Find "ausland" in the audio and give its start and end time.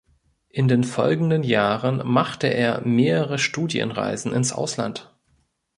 4.51-5.13